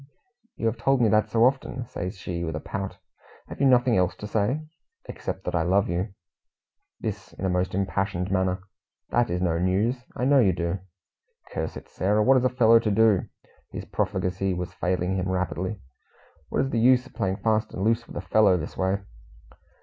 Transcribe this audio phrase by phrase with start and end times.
[0.55, 2.97] "You have told me that so often," says she, with a pout.
[3.49, 4.61] "Have you nothing else to say?"
[5.05, 6.15] "Except that I love you."
[6.99, 8.63] This in a most impassioned manner.
[9.11, 10.03] "That is no news.
[10.15, 10.79] I know you do."
[11.51, 13.25] "Curse it, Sarah, what is a fellow to do?"
[13.69, 15.79] His profligacy was failing him rapidly.
[16.49, 19.01] "What is the use of playing fast and loose with a fellow this way?"